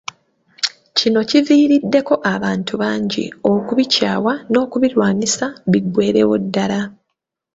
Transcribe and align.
Kino 0.97 1.19
kiviiriddeko 1.29 2.13
abantu 2.33 2.73
bangi 2.81 3.25
okubikyawa 3.53 4.33
n’okubirwanyisa 4.51 5.45
biggweerewo 5.71 6.35
ddala. 6.43 6.81